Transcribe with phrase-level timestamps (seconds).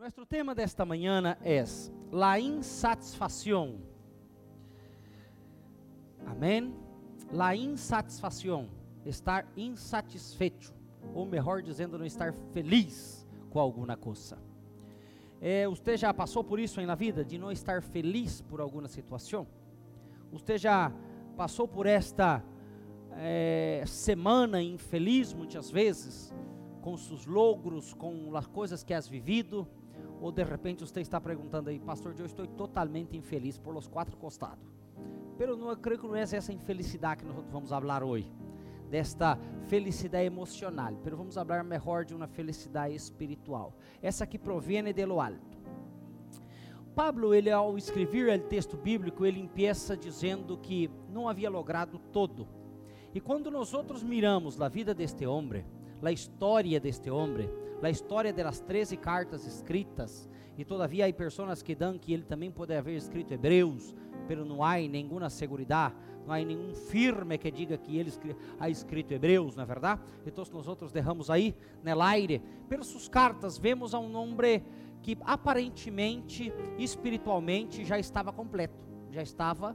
[0.00, 1.62] Nuestro tema desta manhã é
[2.10, 3.82] la insatisfação.
[6.24, 6.74] Amém?
[7.30, 8.70] La insatisfação,
[9.04, 10.72] estar insatisfeito,
[11.12, 14.38] ou melhor dizendo, não estar feliz com alguma coisa.
[15.38, 19.46] É, você já passou por isso na vida, de não estar feliz por alguma situação?
[20.32, 20.90] Você já
[21.36, 22.42] passou por esta
[23.18, 26.32] é, semana infeliz muitas vezes,
[26.80, 29.68] com seus logros, com as coisas que has vivido?
[30.20, 34.16] Ou de repente você está perguntando aí, pastor, eu estou totalmente infeliz por os quatro
[34.16, 34.64] costados.
[35.38, 38.30] Pero não, creio que não é essa infelicidade que nós vamos falar hoje,
[38.90, 39.38] desta
[39.68, 43.74] felicidade emocional, pero vamos falar melhor de uma felicidade espiritual.
[44.02, 45.58] Essa que provém de lo alto.
[46.94, 52.46] Pablo, ele ao escrever o texto bíblico, ele empieza dizendo que não havia logrado todo.
[53.14, 55.64] E quando nós outros miramos a vida deste homem,
[56.02, 57.48] a história deste homem,
[57.82, 62.50] a história das 13 cartas escritas, e todavia há pessoas que dão que ele também
[62.50, 63.94] pode haver escrito Hebreus,
[64.28, 65.94] pero não há nenhuma segurança,
[66.26, 68.12] não há nenhum firme que diga que ele
[68.58, 70.02] ha escrito Hebreus, não é verdade?
[70.26, 74.62] Então nós outros derramos aí no aire, pelas suas cartas vemos a um homem
[75.02, 79.74] que aparentemente, espiritualmente já estava completo, já estava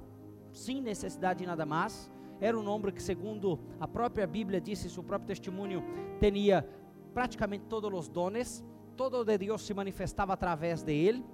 [0.52, 2.12] sem necessidade de nada mais.
[2.40, 5.84] Era um homem que, segundo a própria Bíblia disse, seu próprio testemunho,
[6.20, 6.68] tinha
[7.14, 8.64] praticamente todos os dones,
[8.96, 11.26] todo de Deus se manifestava através de ele.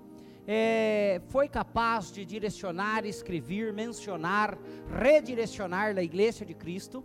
[0.47, 4.57] É, foi capaz de direcionar, escrever, mencionar,
[4.87, 7.03] redirecionar a igreja de Cristo,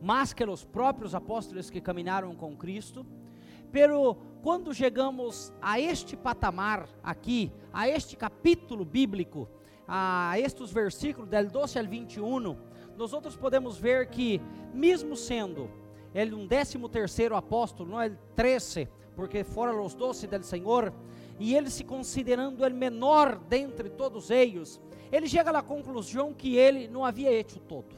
[0.00, 3.04] mais que os próprios apóstolos que caminharam com Cristo.
[3.70, 9.48] Pero quando chegamos a este patamar aqui, a este capítulo bíblico,
[9.86, 12.56] a estes versículos del 12 ao 21,
[12.98, 14.40] nós outros podemos ver que,
[14.74, 15.70] mesmo sendo
[16.12, 20.92] ele um décimo terceiro apóstolo, não é 13, porque foram os doze del Senhor,
[21.38, 24.80] e ele se considerando o menor dentre todos eles,
[25.12, 27.96] ele chega à conclusão que ele não havia hecho todo.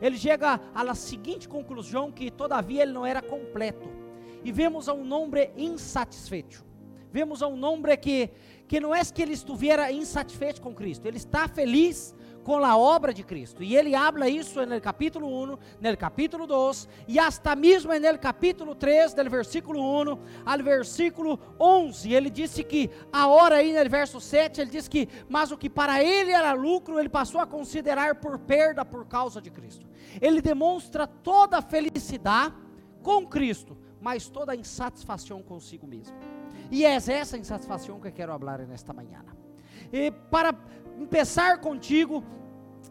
[0.00, 3.90] Ele chega à seguinte conclusão que todavia ele não era completo.
[4.42, 6.64] E vemos a um homem insatisfeito.
[7.12, 8.30] Vemos a um homem que
[8.70, 12.14] que não é que ele estivesse insatisfeito com Cristo, ele está feliz
[12.44, 13.62] com a obra de Cristo.
[13.62, 18.74] E ele habla isso no capítulo 1, no capítulo 2 e hasta mesmo no capítulo
[18.74, 22.12] 3, do versículo 1 ao versículo 11.
[22.12, 25.68] Ele disse que a hora aí no verso 7, ele diz que mas o que
[25.68, 29.86] para ele era lucro, ele passou a considerar por perda por causa de Cristo.
[30.20, 32.54] Ele demonstra toda a felicidade
[33.02, 36.16] com Cristo, mas toda a insatisfação consigo mesmo.
[36.70, 39.24] E é essa insatisfação que eu quero falar nesta manhã.
[39.92, 40.54] E para
[41.06, 42.24] começar contigo,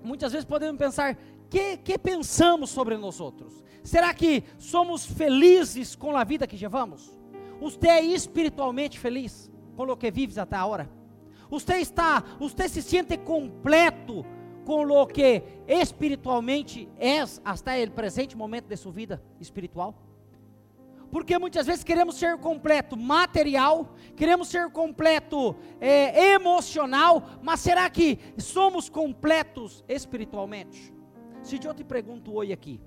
[0.04, 1.18] muitas vezes podemos pensar,
[1.50, 3.64] que, que pensamos sobre nós outros?
[3.84, 7.18] Será que somos felizes com a vida que levamos?
[7.60, 10.90] Você é espiritualmente feliz com o que vives até agora?
[11.50, 14.24] Você está, você se sente completo
[14.66, 19.96] com o que espiritualmente é até o presente momento de sua vida espiritual?
[21.12, 28.20] Porque muitas vezes queremos ser completo material, queremos ser completo é, emocional, mas será que
[28.38, 30.94] somos completos espiritualmente?
[31.42, 32.80] Se eu te pergunto hoje aqui,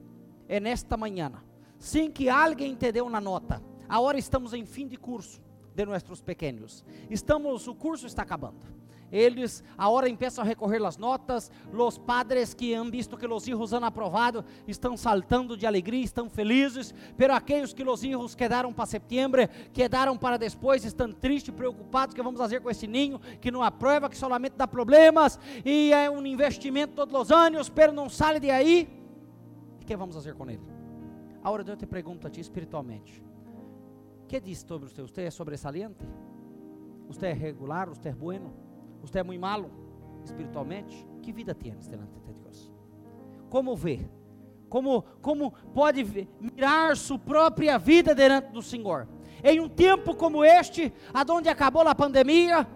[0.49, 1.33] é nesta manhã,
[1.79, 5.41] sem que alguém te deu uma nota, agora estamos em fim de curso
[5.75, 8.82] de nossos pequenos, estamos, o curso está acabando
[9.13, 13.75] eles agora começam a recorrer as notas, os padres que han visto que os hijos
[13.75, 18.87] han aprovado estão saltando de alegria, estão felizes, pero aqueles que os hijos quedaram para
[18.87, 19.43] setembro,
[19.73, 24.09] quedaram para depois, estão tristes, preocupados, que vamos fazer com esse ninho, que não aprova,
[24.09, 28.51] que solamente dá problemas, e é um investimento todos os anos, pero não sai de
[28.51, 28.89] aí,
[29.81, 30.63] o que vamos fazer com ele?
[31.45, 33.23] Agora eu te pergunto a ti espiritualmente,
[34.27, 35.03] que diz sobre você?
[35.03, 36.03] Você é sobresaliente?
[37.09, 37.89] Você é regular?
[37.91, 38.72] Você é bueno?
[39.03, 39.71] Você é muito malo
[40.25, 41.07] espiritualmente?
[41.21, 42.73] Que vida tienes delante de Deus?
[43.51, 44.09] Como vê?
[44.69, 46.03] Como, como pode
[46.41, 49.07] mirar sua própria vida diante do Senhor?
[49.45, 52.67] Em um tempo como este, aonde acabou a pandemia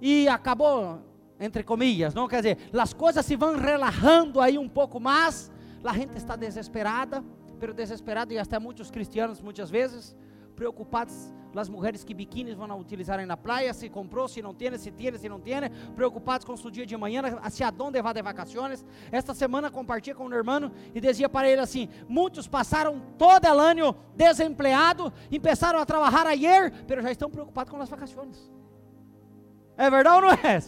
[0.00, 1.00] e acabou,
[1.40, 5.50] entre comillas, não quer dizer, as coisas se vão relajando aí um pouco mais,
[5.82, 7.24] a gente está desesperada,
[7.58, 10.14] pero desesperada e até muitos cristianos muitas vezes
[10.60, 14.90] preocupados as mulheres que biquínis vão utilizar na praia, se comprou, se não tem, se
[14.90, 15.54] tem, se não tem,
[15.96, 18.84] preocupados com seu dia de manhã, se aonde vai de vacações.
[19.10, 23.58] Esta semana compartilhei com um irmão e dizia para ele assim: muitos passaram todo o
[23.58, 28.36] ano desempregado, começaram a trabalhar ayer, mas já estão preocupados com as vacações.
[29.78, 30.62] É verdade ou não é?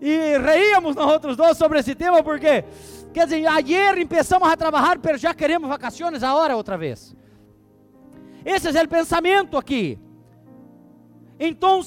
[0.00, 2.64] E reíamos nós outros dois sobre esse tema, porque,
[3.14, 7.16] quer dizer, ayer começamos a trabalhar, mas já queremos vacações agora outra vez.
[8.44, 9.98] Esse é o pensamento aqui.
[11.38, 11.80] Então,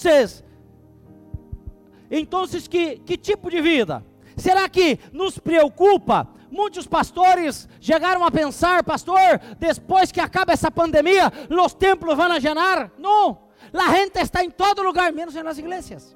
[2.09, 4.05] então que, que tipo de vida?
[4.37, 6.27] Será que nos preocupa?
[6.49, 12.91] Muitos pastores chegaram a pensar, pastor, depois que acaba essa pandemia, os templos vão llenar.
[12.97, 13.39] Não,
[13.73, 16.15] a gente está em todo lugar, menos nas igrejas.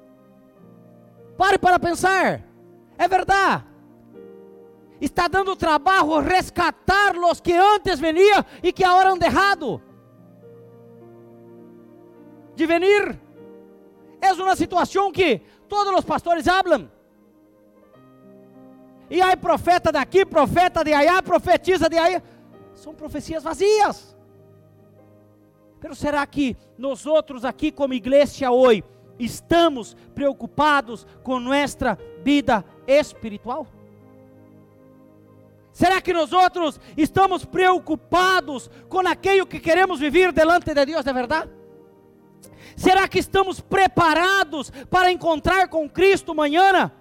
[1.38, 2.42] Pare para pensar,
[2.98, 3.64] é verdade.
[5.00, 9.82] Está dando trabalho resgatar os que antes veniam e que agora han errado
[12.56, 13.20] de venir.
[14.20, 16.90] É uma situação que todos os pastores hablam.
[19.08, 22.20] E aí profeta daqui, profeta de aí, profetiza de aí.
[22.74, 24.16] São profecias vazias.
[25.80, 28.82] Mas será que nós outros aqui como igreja hoje
[29.18, 33.68] estamos preocupados com nossa vida espiritual?
[35.70, 41.12] Será que nós outros estamos preocupados com aquilo que queremos viver delante de Deus de
[41.12, 41.55] verdade?
[42.76, 46.92] Será que estamos preparados para encontrar com Cristo amanhã?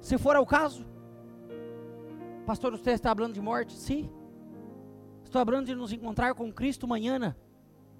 [0.00, 0.86] Se for o caso.
[2.46, 3.72] Pastor, você está falando de morte?
[3.72, 4.08] Sim.
[5.24, 7.34] Estou falando de nos encontrar com Cristo amanhã.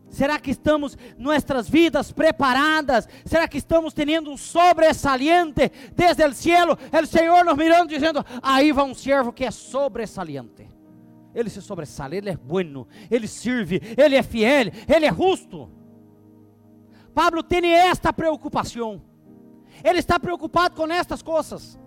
[0.09, 3.09] Será que estamos nossas vidas preparadas?
[3.25, 6.79] Será que estamos tendo um sobresaliente desde o cielo?
[7.03, 10.69] O Senhor nos mirando dizendo: aí vai um servo que é sobresaliente.
[11.35, 15.69] Ele se sobressale, ele é bueno, ele serve, ele é fiel, ele é justo.
[17.15, 19.01] Pablo tem esta preocupação.
[19.83, 21.79] Ele está preocupado com estas coisas.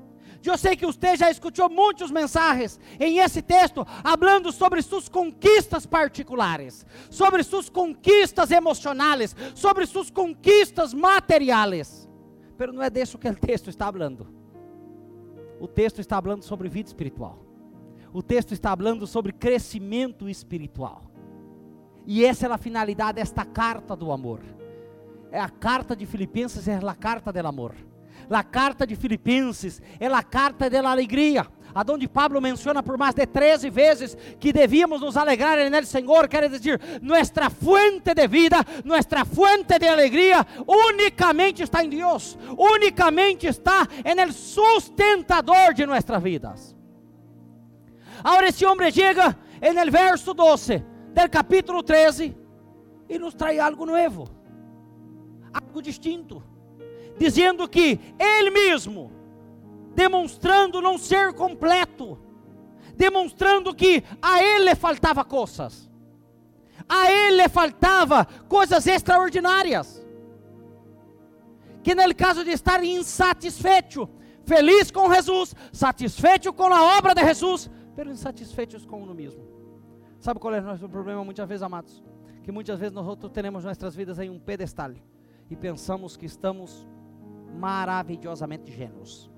[0.43, 5.85] Eu sei que você já escutou muitas mensagens em esse texto, falando sobre suas conquistas
[5.85, 12.07] particulares, sobre suas conquistas emocionais, sobre suas conquistas materiais.
[12.57, 14.27] Mas não é disso que o texto está falando.
[15.59, 17.39] O texto está falando sobre vida espiritual.
[18.13, 21.01] O texto está falando sobre crescimento espiritual.
[22.05, 24.41] E essa é a finalidade desta carta do amor.
[25.31, 27.75] É a carta de Filipenses, é a carta do amor.
[28.29, 33.25] La carta de Filipenses é a carta da alegria, aonde Pablo menciona por mais de
[33.25, 38.57] 13 vezes que devíamos nos alegrar en el Senhor, quer dizer, nossa fuente de vida,
[38.83, 46.21] nossa fuente de alegria, unicamente está em Deus, unicamente está en el sustentador de nossas
[46.21, 46.75] vidas.
[48.23, 50.83] Agora esse homem chega en el verso 12
[51.13, 52.35] del capítulo 13
[53.07, 54.27] e nos traz algo novo,
[55.61, 56.43] algo distinto
[57.17, 59.11] dizendo que ele mesmo,
[59.95, 62.17] demonstrando não ser completo,
[62.95, 65.89] demonstrando que a ele faltava coisas,
[66.87, 70.05] a ele faltava coisas extraordinárias.
[71.83, 74.09] Que no caso de estar insatisfeito,
[74.43, 79.41] feliz com Jesus, satisfeito com a obra de Jesus, mas insatisfeitos com o mesmo.
[80.19, 82.03] Sabe qual é o nosso problema muitas vezes, amados?
[82.43, 84.93] Que muitas vezes nós temos nossas vidas em um pedestal
[85.49, 86.87] e pensamos que estamos
[87.57, 89.29] maravilhosamente genuos.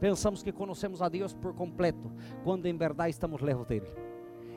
[0.00, 2.10] Pensamos que conhecemos a Deus por completo,
[2.42, 3.86] quando em verdade estamos lejos dele.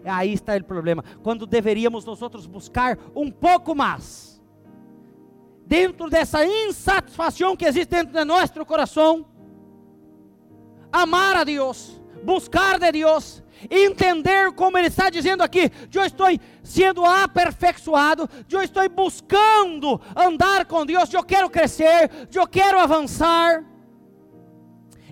[0.04, 1.04] Aí está o problema.
[1.22, 4.42] Quando deveríamos nós outros buscar um pouco mais,
[5.66, 9.26] dentro dessa insatisfação que existe dentro de nosso coração,
[10.92, 16.28] amar a Deus, buscar de Deus, entender como ele está dizendo aqui, eu estou
[16.64, 23.64] sendo aperfeiçoado, eu estou buscando andar com Deus, eu quero crescer, eu quero avançar.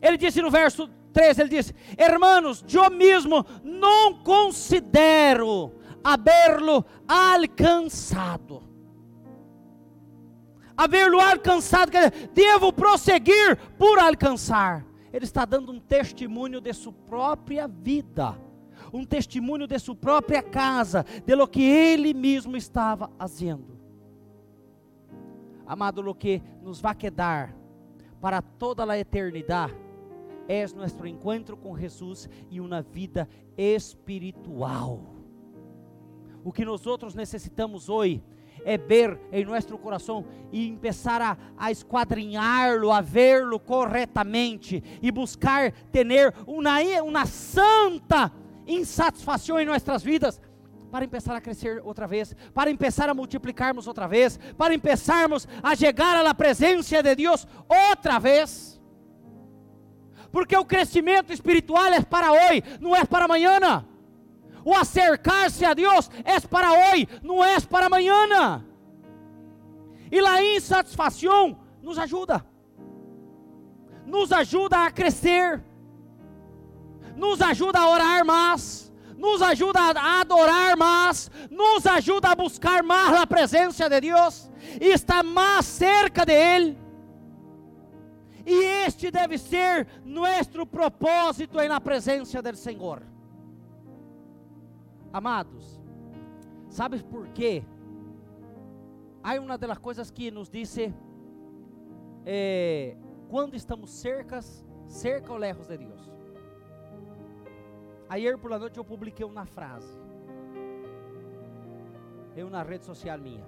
[0.01, 8.63] Ele disse no verso 13, ele disse: Hermanos, eu mesmo não considero haverlo alcançado.
[10.77, 16.91] Haverlo alcançado, quer dizer, devo prosseguir por alcançar ele está dando um testemunho de sua
[16.91, 18.37] própria vida,
[18.93, 23.75] um testemunho de sua própria casa, de lo que ele mesmo estava fazendo.
[25.65, 27.55] Amado, lo que nos vai quedar
[28.21, 29.75] para toda a eternidade
[30.47, 33.27] é nosso encontro com Jesus e uma vida
[33.57, 35.01] espiritual.
[36.43, 38.23] O que nós outros necessitamos hoje
[38.63, 45.71] é ver em nosso coração e começar a, a esquadrinhá-lo, a vê-lo corretamente e buscar
[45.91, 46.05] ter
[46.45, 48.31] uma, uma santa
[48.67, 50.41] insatisfação em nossas vidas
[50.91, 55.75] para começar a crescer outra vez, para começar a multiplicarmos outra vez, para começarmos a
[55.75, 57.45] chegar à presença de Deus
[57.89, 58.81] outra vez.
[60.31, 63.85] Porque o crescimento espiritual é para hoje, não é para amanhã.
[64.63, 68.65] O acercar-se a Deus é para hoje, não é para amanhã.
[70.11, 72.45] E a insatisfação nos ajuda,
[74.05, 75.63] nos ajuda a crescer,
[77.15, 83.15] nos ajuda a orar mais, nos ajuda a adorar mais, nos ajuda a buscar mais
[83.15, 86.77] a presença de Deus, e estar mais cerca de Ele.
[88.45, 93.01] E este deve ser nosso propósito na presença do Senhor.
[95.11, 95.81] Amados,
[96.69, 97.63] ¿sabes por quê?
[99.23, 100.93] Há uma das coisas que nos dice
[102.25, 102.95] eh,
[103.29, 106.14] quando estamos cercas, cerca ou lejos de Deus.
[108.07, 109.99] Ayer por la noite eu publiquei uma frase
[112.35, 113.45] em uma rede social minha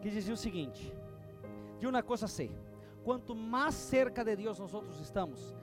[0.00, 0.94] que dizia o seguinte:
[1.78, 2.50] de uma coisa sei,
[3.04, 5.54] quanto mais cerca de Deus nós outros estamos,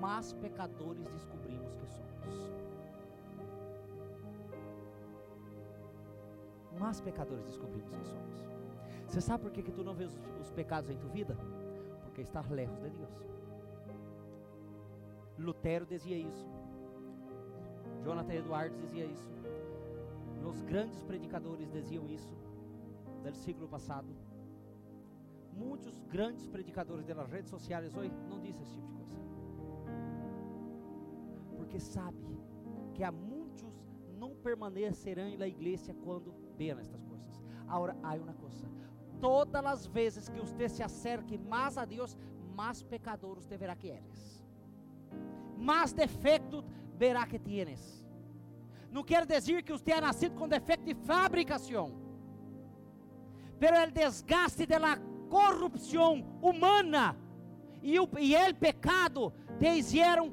[0.00, 2.52] mais pecadores descobrimos que somos.
[6.78, 8.48] Mais pecadores descobrimos que somos.
[9.06, 11.36] Você sabe por que, que tu não vês os, os pecados em tua vida?
[12.02, 13.10] Porque estás lejos de Deus.
[15.38, 16.46] Lutero dizia isso.
[18.08, 19.28] Jonathan Edwards dizia isso.
[20.42, 22.34] Os grandes predicadores diziam isso
[23.22, 24.08] do século passado.
[25.52, 29.18] Muitos grandes predicadores das redes sociais hoje não dizem esse tipo de coisa.
[31.54, 32.40] Porque sabe
[32.94, 33.74] que há muitos
[34.16, 37.42] não permanecerão na igreja quando veem estas coisas.
[37.66, 38.66] Agora, há uma coisa:
[39.20, 42.16] todas as vezes que você se acerque mais a Deus,
[42.56, 44.42] mais pecador você verá que eres,
[45.58, 46.64] mais defeito
[46.98, 48.04] verá que tienes.
[48.90, 51.92] Não quer dizer que você é nascido com defeito de fabricação,
[53.58, 57.16] pero o desgaste da corrupção humana
[57.82, 60.30] e o e el pecado te hicieron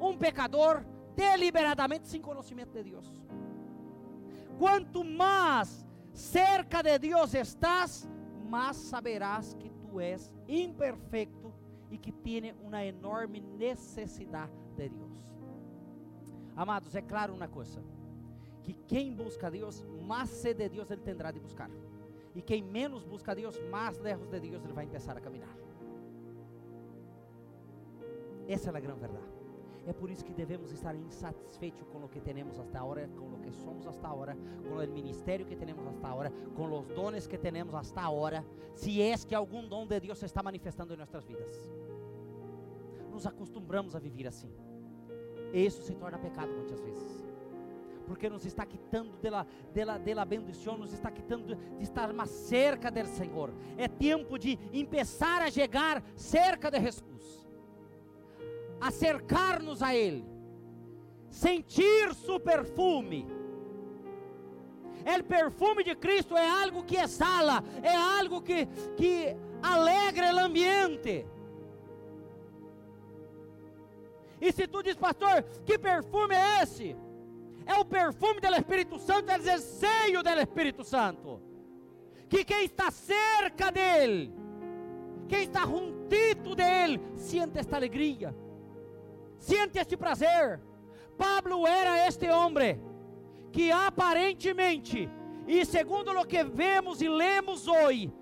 [0.00, 0.84] um pecador
[1.16, 3.12] deliberadamente sem conhecimento de Deus.
[4.58, 8.08] Quanto mais cerca de Deus estás,
[8.48, 11.52] mais saberás que tu és imperfeito
[11.90, 15.07] e que tiene uma enorme necessidade de Deus.
[16.58, 17.80] Amados, é claro uma coisa:
[18.64, 21.70] que quem busca a Deus, mais sede de Deus ele terá de buscar.
[22.34, 25.56] E quem menos busca a Deus, mais lejos de Deus ele vai começar a caminhar.
[28.48, 29.28] Essa é a grande verdade.
[29.86, 33.38] É por isso que devemos estar insatisfeitos com o que temos hasta agora, com o
[33.38, 34.36] que somos hasta agora,
[34.68, 39.00] com o ministério que temos hasta agora, com os dones que temos hasta agora, se
[39.00, 41.70] é que algum dom de Deus se está manifestando em nossas vidas.
[43.10, 44.52] Nos acostumamos a viver assim.
[45.52, 47.26] Isso se torna pecado muitas vezes.
[48.06, 52.90] Porque nos está quitando dela, dela, dela bendição, nos está quitando de estar mais cerca
[52.90, 53.52] do Senhor.
[53.76, 57.46] É tempo de começar a chegar cerca de Jesus,
[58.80, 60.24] acercar-nos a Ele,
[61.28, 63.26] sentir seu perfume.
[65.18, 71.26] O perfume de Cristo é algo que exala, é algo que, que alegra o ambiente.
[74.40, 76.96] E se tu diz, pastor, que perfume é esse?
[77.66, 81.40] É o perfume do Espírito Santo, é o seio do Espírito Santo.
[82.28, 84.32] Que quem está cerca dele,
[85.28, 88.34] quem está juntito dele, sente esta alegria,
[89.38, 90.60] sente este prazer.
[91.16, 92.80] Pablo era este homem
[93.52, 95.10] que aparentemente,
[95.46, 98.12] e segundo o que vemos e lemos hoje,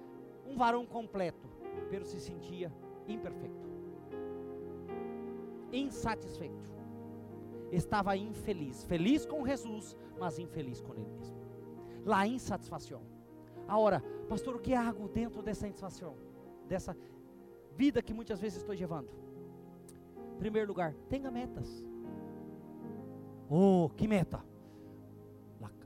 [0.47, 1.49] um varão completo,
[1.91, 2.73] pero se sentia
[3.07, 3.66] imperfeito
[5.73, 6.71] insatisfeito.
[7.71, 11.37] Estava infeliz, feliz com Jesus, mas infeliz com ele mesmo.
[12.05, 13.03] La insatisfação.
[13.67, 16.15] Agora, pastor, o que hago dentro dessa insatisfação?
[16.69, 16.97] Dessa
[17.75, 19.11] vida que muitas vezes estou levando?
[20.35, 21.85] Em primeiro lugar, tenha metas.
[23.49, 24.45] Oh, que meta!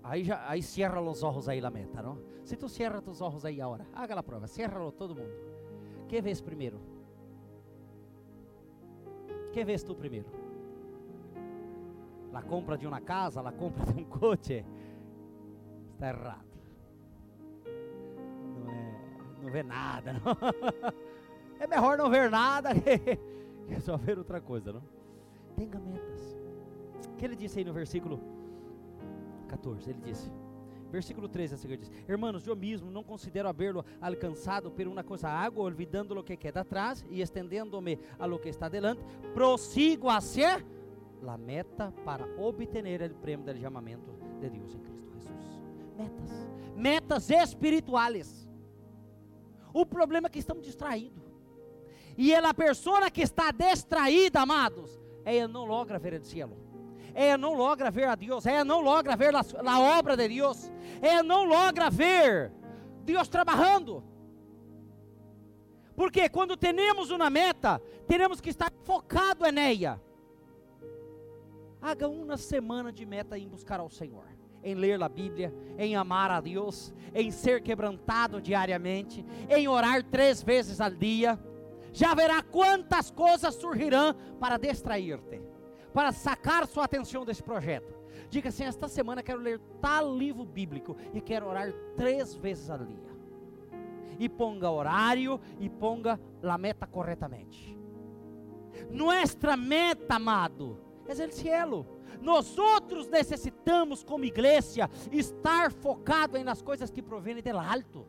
[0.03, 2.19] Aí, já, aí cierra os olhos aí a meta, não?
[2.45, 5.31] Se tu cierra os olhos aí agora, haga a prova, cierra todo mundo.
[6.09, 6.81] Que vês primeiro?
[9.53, 10.29] Que vês tu primeiro?
[12.33, 14.65] La compra de uma casa, la compra de um coche?
[15.95, 16.51] Está errado.
[18.65, 20.37] Não, é, não vê nada, não.
[21.59, 24.83] É melhor não ver nada que só ver outra coisa, não?
[25.57, 26.37] Tenha metas.
[27.13, 28.21] O que ele disse aí no versículo
[29.49, 29.91] 14?
[29.91, 30.31] Ele disse:
[30.91, 35.29] Versículo 13 a seguir diz: Hermanos, eu mesmo não considero haberlo alcançado por uma coisa
[35.29, 40.65] água, olvidando lo que queda atrás e estendendo-me a lo que está delante, prossigo hacia
[41.23, 45.63] la meta para obter o prêmio do chamamento de Deus em Cristo Jesus.
[45.97, 48.49] Metas, metas espirituais.
[49.73, 51.23] O problema é que estamos distraídos.
[52.17, 56.70] E a pessoa que está distraída, amados, ela não logra ver o cielo
[57.15, 61.23] ela não logra ver a Deus, ela não logra ver a, obra de Deus, ela
[61.23, 62.53] não logra ver
[63.05, 64.03] Deus trabalhando.
[65.95, 70.01] Porque quando temos uma meta, teremos que estar focado ela.
[71.83, 74.25] Haga uma semana de meta em buscar ao Senhor,
[74.63, 80.43] em ler a Bíblia, em amar a Deus, em ser quebrantado diariamente, em orar três
[80.43, 81.39] vezes ao dia.
[81.93, 85.43] Já verá quantas coisas surgirão para distrair-te,
[85.93, 87.99] para sacar sua atenção desse projeto.
[88.29, 92.79] Diga assim: esta semana quero ler tal livro bíblico e quero orar três vezes ao
[92.79, 93.11] dia.
[94.19, 97.79] E ponga horário e ponga a meta corretamente.
[98.91, 100.79] Nuestra meta, amado,
[101.09, 101.87] é o cielo.
[102.21, 108.07] Nós outros necessitamos, como igreja, estar focado em nas coisas que provêm do alto,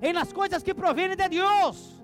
[0.00, 1.99] em nas coisas que provêm de Deus.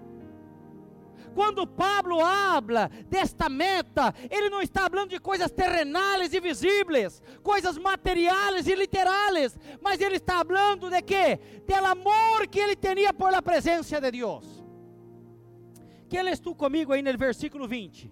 [1.36, 7.76] Quando Pablo habla desta meta, ele não está falando de coisas terrenais e visíveis, coisas
[7.76, 11.38] materiais e literais, mas ele está falando de quê?
[11.66, 14.64] Del amor que ele tinha por la presença de Deus.
[16.08, 18.10] Que ele estou comigo aí no versículo 20.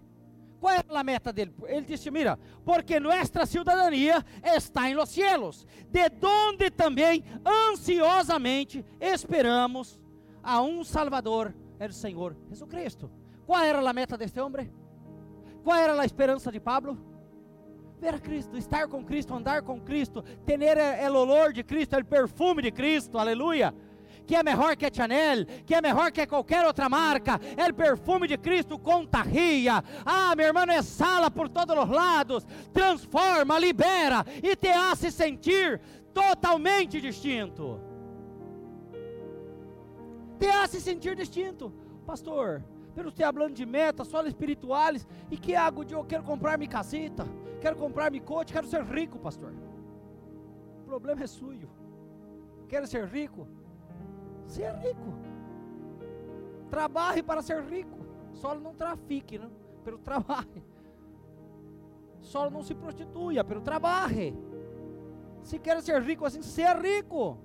[0.61, 1.55] Qual é a meta dele?
[1.67, 7.25] Ele disse: Mira, porque nossa cidadania está em los cielos, de donde também
[7.71, 9.99] ansiosamente esperamos
[10.43, 11.55] a um Salvador
[11.91, 13.11] o Senhor Jesus Cristo.
[13.47, 14.73] Qual era a meta deste homem?
[15.63, 16.99] Qual era a esperança de Pablo?
[18.01, 20.61] Ver a Cristo, estar com Cristo, andar com Cristo, ter
[21.11, 23.75] o olor de Cristo, o perfume de Cristo, aleluia.
[24.27, 27.75] Que é melhor que a Chanel, que é melhor que qualquer outra marca, é o
[27.75, 29.83] perfume de Cristo contagia.
[30.05, 35.81] Ah, meu irmão, exala por todos os lados, transforma, libera e te hace sentir
[36.13, 37.94] totalmente distinto
[40.45, 41.73] te hace sentir distinto.
[42.07, 42.63] Pastor,
[42.95, 46.71] pero usted hablando de metas, só espirituais, e que hago de eu quero comprar minha
[46.71, 47.27] casita,
[47.61, 49.55] quero comprar meu coche, quero ser rico, pastor.
[50.81, 51.71] O problema é suyo.
[52.69, 53.49] Quero ser rico?
[54.47, 55.15] Ser rico.
[56.69, 57.99] Trabalhe para ser rico.
[58.35, 59.51] Só não trafique, não?
[59.83, 60.63] pelo trabalho.
[62.21, 64.37] Só não se prostituya, pelo trabalho.
[65.43, 67.39] Se quer ser rico assim, ser rico.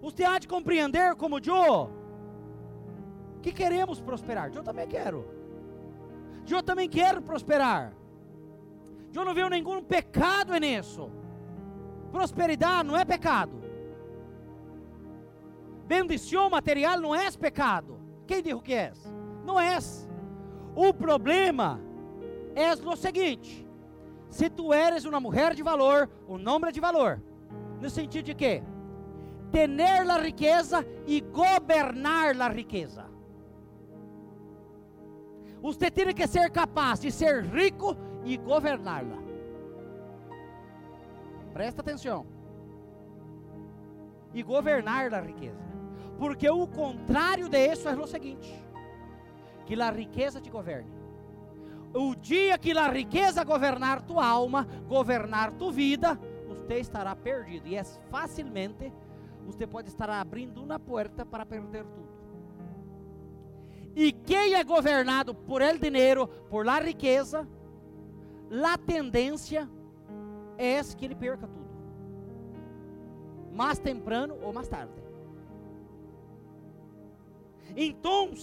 [0.00, 2.05] Você há de compreender como eu
[3.46, 4.50] que queremos prosperar.
[4.52, 5.24] Eu também quero.
[6.50, 7.92] Eu também quero prosperar.
[9.14, 11.12] Eu não vejo nenhum pecado nisso.
[12.10, 13.62] Prosperidade não é pecado.
[15.86, 18.00] Bendição material não é pecado.
[18.26, 18.92] Quem disse que é?
[19.44, 19.78] Não é.
[20.74, 21.80] O problema
[22.56, 23.64] é o seguinte:
[24.28, 27.22] se tu eres uma mulher de valor, um homem de valor,
[27.80, 28.60] no sentido de que
[29.52, 33.15] tener a riqueza e governar a riqueza.
[35.66, 39.18] Você tem que ser capaz de ser rico e governá-la.
[41.52, 42.24] Presta atenção.
[44.32, 45.58] E governar a riqueza.
[46.20, 48.64] Porque o contrário de isso é o seguinte:
[49.64, 50.92] que a riqueza te governe.
[51.92, 57.66] O dia que a riqueza governar tua alma, governar tua vida, você estará perdido.
[57.66, 58.92] E é facilmente,
[59.44, 62.05] você pode estar abrindo uma porta para perder tudo.
[63.96, 67.48] E quem é governado por el dinheiro, por la riqueza,
[68.50, 69.66] la tendência
[70.58, 71.66] é que ele perca tudo.
[73.54, 74.92] Mais temprano ou mais tarde.
[77.74, 78.34] Então,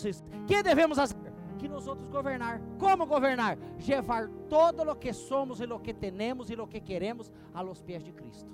[0.48, 1.16] que devemos fazer?
[1.60, 2.60] Que nós outros governar.
[2.80, 3.56] Como governar?
[3.88, 7.80] Levar todo o que somos e o que temos e o que queremos a los
[7.80, 8.52] pés de Cristo.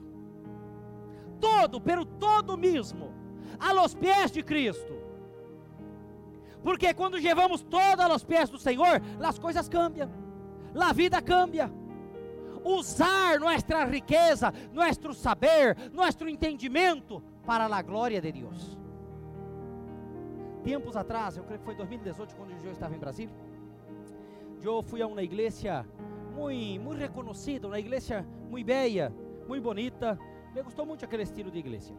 [1.39, 3.13] Todo, pero todo mesmo,
[3.57, 5.09] a los pés de Cristo.
[6.63, 10.10] Porque quando levamos todas aos pés do Senhor, as coisas cambiam,
[10.80, 11.72] a vida cambia.
[12.63, 18.78] Usar nossa riqueza, nosso saber, nosso entendimento para a glória de Deus.
[20.63, 23.34] Tempos atrás, eu creio que foi 2018, quando eu estava em Brasília,
[24.62, 25.86] eu fui a uma igreja
[26.36, 29.13] muito, muito reconhecida, uma igreja muito bela,
[29.48, 30.19] muito bonita.
[30.54, 31.93] Me gostou muito aquele estilo de igreja.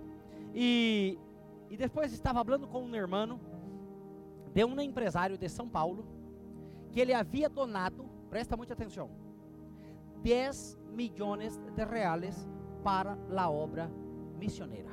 [0.54, 1.18] E,
[1.70, 3.40] e depois estava falando com um irmão
[4.54, 6.04] de um empresário de São Paulo
[6.90, 9.10] que ele havia donado, presta muita atenção,
[10.22, 12.48] 10 milhões de reais
[12.82, 13.90] para a obra
[14.38, 14.90] missioneira.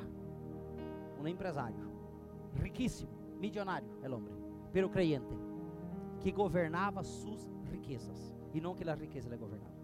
[1.20, 1.88] Um empresário
[2.54, 4.32] riquíssimo, milionário, é homem,
[4.72, 5.34] pero creyente,
[6.20, 9.76] que governava suas riquezas e não que a riqueza le governava.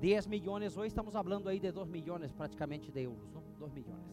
[0.00, 3.42] 10 milhões, hoje estamos falando aí de 2 milhões praticamente de euros, não?
[3.58, 4.04] 2 milhões.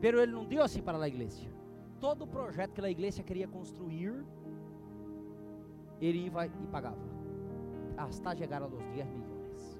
[0.00, 1.59] Pero ele não deu assim para a igreja
[2.00, 4.24] todo o projeto que a igreja queria construir,
[6.00, 7.10] ele ia e pagava.
[7.96, 9.78] Hasta chegar aos 10 milhões.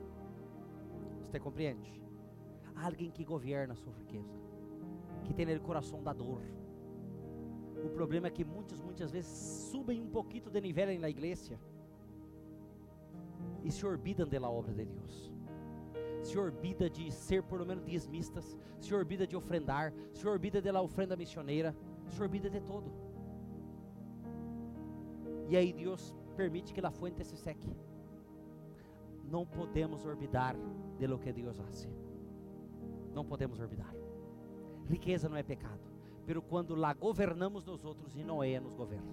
[1.24, 1.98] Você compreende?
[2.76, 4.38] Alguém que governa a sua riqueza,
[5.24, 6.42] que tem o coração da dor.
[7.84, 9.30] O problema é que muitos, muitas vezes,
[9.70, 11.58] subem um pouquinho de nível na igreja
[13.64, 15.32] e se olvidam da obra de Deus.
[16.22, 20.82] Se olvida de ser por lo menos diezmistas, se olvida de ofrendar, se olvida da
[20.82, 21.74] ofrenda missioneira,
[22.10, 22.90] se olvida de todo.
[25.48, 27.68] E aí Deus permite que a fonte se seque.
[29.24, 30.56] Não podemos olvidar
[30.98, 31.88] de lo que Deus faz.
[33.12, 33.94] Não podemos olvidar.
[34.86, 35.80] Riqueza não é pecado,
[36.26, 39.12] pero quando lá governamos nós outros e Noé nos governa.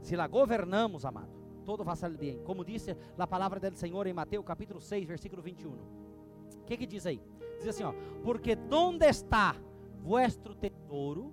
[0.00, 1.30] Se lá governamos, amado,
[1.64, 2.38] todo vai sair bem.
[2.42, 5.72] Como disse a palavra do Senhor em Mateus capítulo 6, versículo 21.
[5.72, 7.20] O que que diz aí?
[7.58, 9.56] Diz assim, ó: Porque onde está
[10.02, 11.32] vuestro tesouro,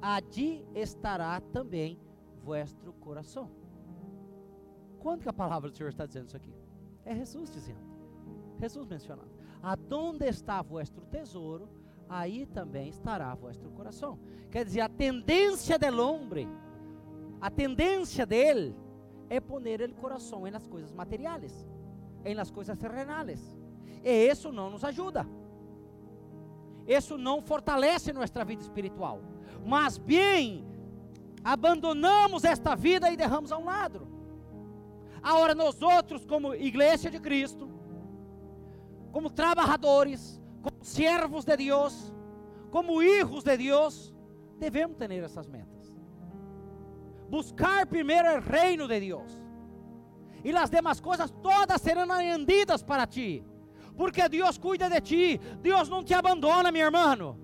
[0.00, 1.98] allí estará também
[2.42, 3.50] vuestro coração.
[4.98, 6.52] Quando que a palavra do Senhor está dizendo isso aqui?
[7.04, 7.80] É Jesus dizendo.
[8.60, 9.30] Jesus mencionando.
[9.62, 11.68] Aonde está vuestro tesouro,
[12.08, 14.18] aí também estará vuestro coração.
[14.50, 16.48] Quer dizer, a tendência del homem,
[17.40, 18.74] a tendência dele
[19.28, 21.66] é poner o coração em las coisas materiais,
[22.24, 23.56] em las coisas terrenales.
[24.02, 25.26] E isso não nos ajuda.
[26.88, 29.20] Isso não fortalece nossa vida espiritual.
[29.64, 30.66] Mas bem,
[31.44, 34.08] abandonamos esta vida e derramos a um lado.
[35.22, 37.68] Agora nós outros, como igreja de Cristo,
[39.12, 42.14] como trabalhadores, como servos de Deus,
[42.70, 44.14] como hijos de Deus,
[44.58, 45.94] devemos ter essas metas.
[47.28, 49.38] Buscar primeiro o reino de Deus.
[50.42, 53.44] E as demais coisas todas serão añadidas para ti.
[53.98, 55.40] Porque Deus cuida de ti.
[55.60, 57.36] Deus não te abandona, meu irmão.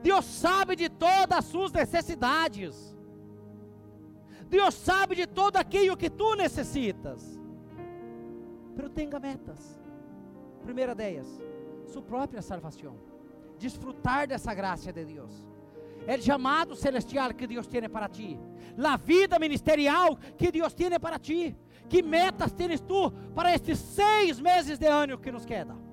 [0.00, 2.96] Deus sabe de todas as suas necessidades.
[4.48, 7.40] Deus sabe de todo aquilo que tu necessitas.
[8.76, 9.80] Pero tenha metas.
[10.62, 11.26] Primeira delas,
[11.88, 12.96] sua própria salvação.
[13.58, 15.32] Desfrutar dessa graça de Deus.
[16.06, 18.38] É o chamado celestial que Deus tem para ti.
[18.78, 21.56] A vida ministerial que Deus tem para ti.
[21.88, 25.85] Que metas tens tu para estes seis meses de ano que nos queda?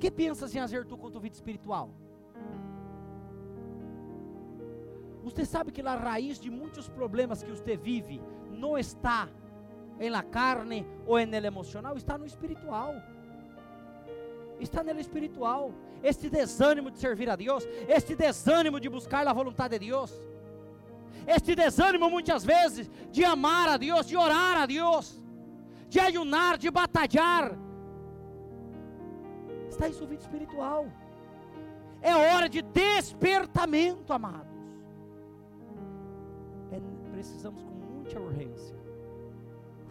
[0.00, 1.90] Que pensas em fazer tu com tua vida espiritual?
[5.22, 9.28] Você sabe que a raiz de muitos problemas que você vive não está
[9.98, 12.94] em la carne ou en el emocional, está no espiritual.
[14.58, 15.72] Está no espiritual.
[16.02, 20.10] Este desânimo de servir a Deus, este desânimo de buscar a vontade de Deus,
[21.26, 25.22] este desânimo muitas vezes de amar a Deus, de orar a Deus,
[25.90, 27.54] de ayunar, de batalhar,
[29.70, 30.86] está em sua vida espiritual.
[32.02, 34.48] É hora de despertamento, amados.
[36.72, 36.80] É,
[37.10, 38.80] precisamos com muita urgência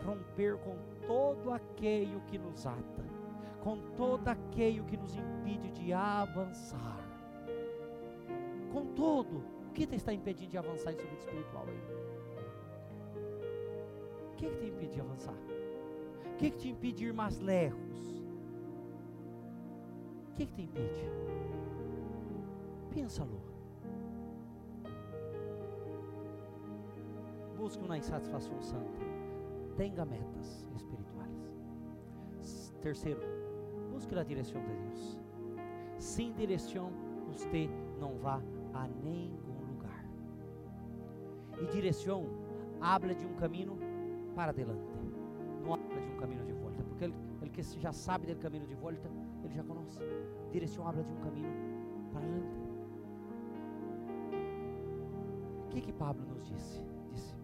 [0.06, 3.06] romper com todo aquele que nos ata,
[3.62, 7.06] com todo aquele que nos impede de avançar.
[8.72, 12.00] Com todo, o que está impedindo de avançar em sua vida espiritual aí?
[14.32, 15.36] O que, que te impede de avançar?
[16.34, 18.19] O que, que te impede de ir mais lejos?
[20.40, 21.10] Que, que te impede?
[22.94, 23.42] Pensa, Lu.
[27.58, 29.02] Busque uma insatisfação santa.
[29.76, 32.74] Tenha metas espirituais.
[32.82, 33.20] Terceiro,
[33.92, 35.20] busque a direção de Deus.
[35.98, 36.92] Sem direção,
[37.28, 38.42] você não vá
[38.74, 40.06] a nenhum lugar.
[41.62, 42.26] E direção
[42.80, 43.78] habla de um caminho
[44.34, 44.94] para adelante.
[45.62, 48.66] Não habla de um caminho de volta, porque ele, ele que já sabe do caminho
[48.66, 49.10] de volta,
[49.46, 50.00] ele já conhece.
[50.52, 51.52] Direção habla de um caminho
[52.12, 52.70] para adelante.
[55.66, 56.84] O que que Pablo nos disse?
[57.12, 57.36] Disse.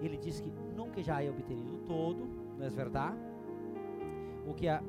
[0.00, 3.18] Ele disse que nunca já é obtenido todo, não é verdade?
[4.46, 4.82] O que a,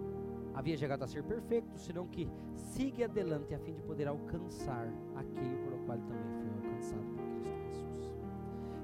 [0.53, 5.57] havia chegado a ser perfeito, senão que siga adelante a fim de poder alcançar aquele
[5.57, 8.15] por o qual também foi alcançado por Cristo Jesus.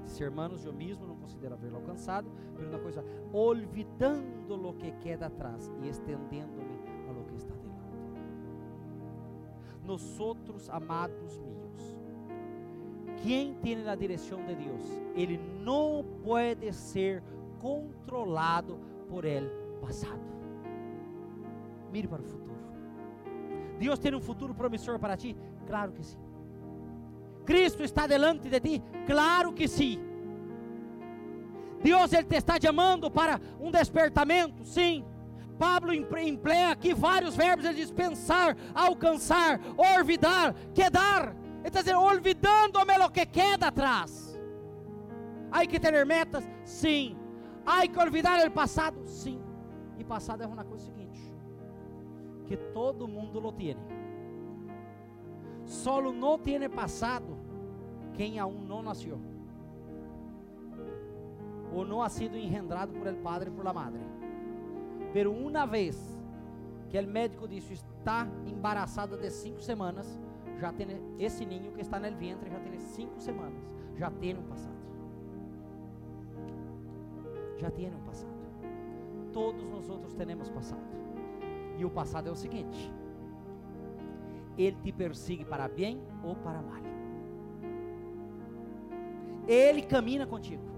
[0.04, 5.26] Se hermanos, eu mesmo não considero haver alcançado, mas uma coisa, olvidando lo que queda
[5.26, 5.88] atrás e
[9.88, 11.98] estendendo-me nosotros, amados míos.
[13.22, 14.82] Quem tem a direção de Deus,
[15.14, 17.22] ele não pode ser
[17.58, 20.20] controlado por el passado.
[21.90, 22.58] Mire para o futuro.
[23.78, 25.36] Deus tem um futuro promissor para ti?
[25.66, 26.18] Claro que sim.
[27.44, 28.82] Cristo está delante de ti?
[29.06, 29.98] Claro que sim.
[31.82, 34.64] Deus ele te está chamando para um despertamento?
[34.64, 35.04] Sim.
[35.58, 41.34] Pablo emplea aqui vários verbos, ele diz pensar, alcançar, olvidar, quedar.
[41.58, 44.38] Ele está dizendo, olvidando-me lo que queda atrás.
[45.50, 46.48] Há que ter metas?
[46.64, 47.16] Sim.
[47.66, 49.06] Há que olvidar o passado?
[49.06, 49.42] Sim.
[49.98, 51.34] E passado é uma coisa seguinte:
[52.46, 53.76] que todo mundo lo tem.
[55.64, 57.36] Solo não tem passado
[58.14, 59.20] quem aún não nasceu.
[61.72, 64.17] o no ha sido engendrado por el padre y por la madre.
[65.12, 66.18] Pero una vez
[66.90, 70.18] que el médico dice está embarazada de cinco semanas,
[70.58, 73.62] já tem esse ninho que está no vientre já tem cinco semanas,
[73.96, 74.78] já tem um passado.
[77.58, 78.38] Já tem um passado.
[79.32, 80.82] Todos nós outros temos passado.
[81.76, 82.92] E o passado é o seguinte:
[84.56, 86.82] ele te persegue para bem ou para mal.
[89.46, 90.77] Ele caminha contigo.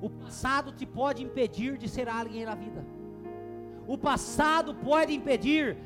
[0.00, 2.84] O passado te pode impedir de ser alguém na vida.
[3.86, 5.76] O passado pode impedir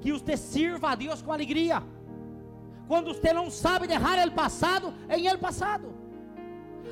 [0.00, 1.82] que você sirva a Deus com alegria.
[2.86, 5.94] Quando você não sabe deixar o passado em el passado.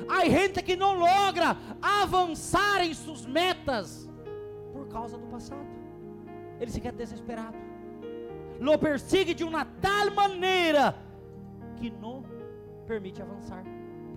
[0.09, 4.09] Há gente que não logra avançar em suas metas
[4.71, 5.67] por causa do passado.
[6.59, 7.57] Ele se quer desesperado.
[8.59, 10.95] Lo persigue de uma tal maneira
[11.75, 12.23] que não
[12.87, 13.63] permite avançar.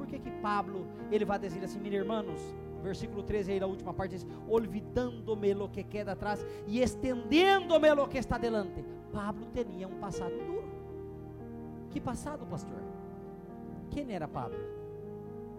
[0.07, 3.92] Por que que Pablo ele vai dizer assim, meus irmãos, versículo 13 aí na última
[3.92, 8.85] parte diz: olvidando-me lo que queda atrás e estendendo-me lo que está delante.
[9.12, 10.69] Pablo tinha um passado duro.
[11.90, 12.81] Que passado, pastor?
[13.90, 14.61] Quem era Pablo?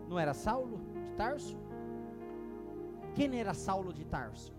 [0.08, 1.58] Não era Saulo de Tarso?
[3.14, 4.54] Quem era Saulo de Tarso?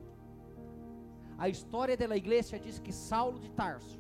[1.38, 3.98] A história da igreja diz que Saulo de Tarso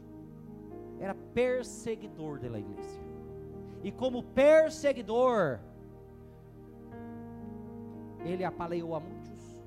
[1.00, 3.00] era perseguidor da igreja.
[3.82, 5.60] E como perseguidor,
[8.24, 9.62] ele apaleou a muitos,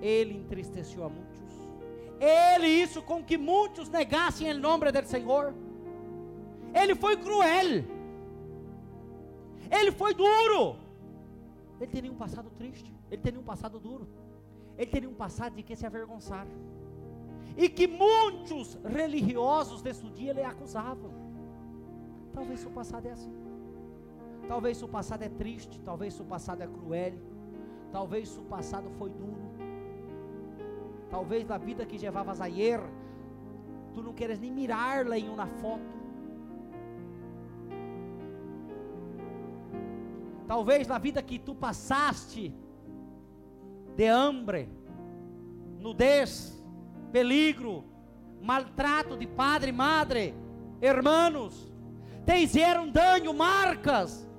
[0.00, 1.40] ele entristeceu a muitos,
[2.20, 5.54] ele isso com que muitos negassem o nome do Senhor.
[6.72, 7.84] Ele foi cruel,
[9.70, 10.76] ele foi duro,
[11.80, 14.06] ele teria um passado triste, ele teria um passado duro,
[14.78, 16.46] ele teria um passado de que se avergonçar,
[17.56, 21.10] e que muitos religiosos desse dia lhe acusavam.
[22.32, 23.39] Talvez seu passado é assim.
[24.48, 27.14] Talvez seu passado é triste, talvez seu passado é cruel,
[27.92, 29.50] talvez seu passado foi duro.
[31.10, 32.80] Talvez na vida que levavas ayer,
[33.94, 36.00] tu não queres nem mirar-la em uma foto.
[40.46, 42.54] Talvez na vida que tu passaste
[43.96, 44.68] de hambre,
[45.78, 46.60] nudez,
[47.12, 47.84] peligro,
[48.40, 50.34] maltrato de padre madre,
[50.80, 51.72] hermanos,
[52.24, 54.29] te hicieron dano, marcas.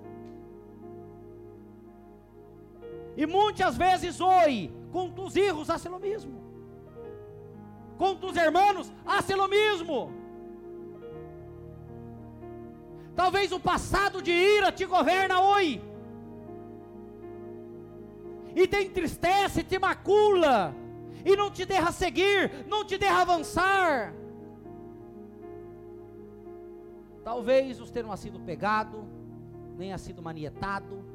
[3.15, 6.41] E muitas vezes hoje, com tus hijos, hace lo mesmo.
[7.97, 10.11] Com hermanos, hace lo mesmo.
[13.15, 15.81] Talvez o passado de ira te governa hoje.
[18.55, 20.73] E te entristece, te macula.
[21.23, 24.13] E não te deixa seguir, não te deixa avançar.
[27.23, 29.05] Talvez não ha sido pegado,
[29.77, 31.05] nem ha sido manietado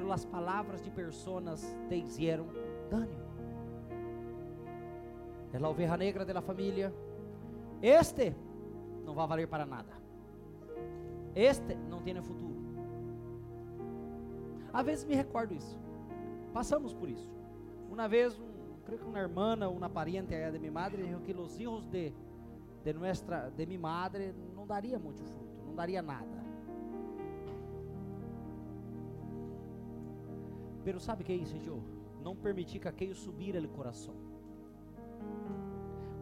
[0.00, 2.48] pelas palavras de personas te hicieron
[2.90, 3.22] daño.
[5.52, 6.92] É a oveja negra da família.
[7.80, 8.34] Este
[9.04, 9.92] não vai valer para nada.
[11.32, 12.60] Este não tem futuro.
[14.72, 15.78] Às vezes me recordo isso.
[16.52, 17.30] Passamos por isso.
[17.88, 21.56] Uma vez, um, creio que uma irmã, uma pariente de minha madre, dijo que os
[21.56, 22.12] filhos de
[22.82, 22.92] de
[23.56, 26.33] de minha madre não daria muito fruto, não daria nada.
[30.84, 31.82] Pero sabe que é isso, Senhor?
[32.22, 34.14] Não permitir que aquilo subir ao coração.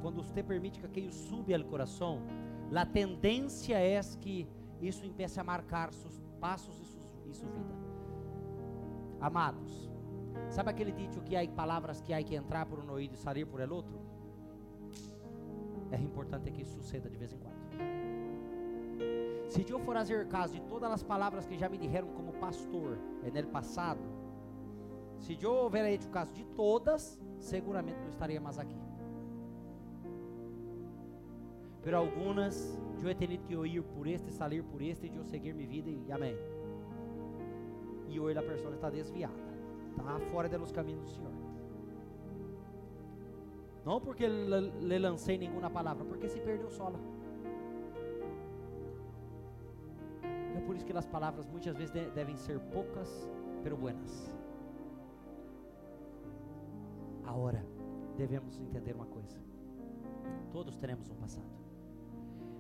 [0.01, 2.21] Quando você permite que aquilo suba ao coração,
[2.75, 4.49] a tendência é que
[4.81, 7.75] isso empiece a marcar seus passos e sua vida.
[9.21, 9.91] Amados,
[10.49, 13.45] sabe aquele dito que há palavras que há que entrar por um ouvido e sair
[13.45, 14.01] por el outro?
[15.93, 17.53] É importante que isso suceda de vez em quando.
[19.49, 22.99] Se eu for fazer caso de todas as palavras que já me disseram como pastor
[23.23, 24.01] no passado,
[25.23, 28.77] se eu houver hecho caso de todas, seguramente não estaria mais aqui.
[31.81, 35.55] Pero algumas eu he tenido que ouvir por este, salir por este, e eu seguir
[35.55, 36.37] minha vida e amém.
[38.09, 39.35] E hoje a pessoa está desviada,
[39.91, 41.33] está fora dos caminhos do Senhor.
[43.85, 46.99] Não porque lhe lancei nenhuma palavra, porque se perdeu sola.
[50.57, 53.29] É por isso que as palavras muitas vezes devem ser poucas,
[53.63, 54.42] pero buenas.
[57.33, 57.65] Agora,
[58.15, 59.41] devemos entender uma coisa:
[60.51, 61.49] todos teremos um passado,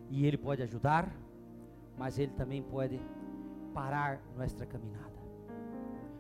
[0.08, 1.14] e Ele pode ajudar,
[1.98, 2.98] mas Ele também pode
[3.74, 5.12] parar nossa caminhada.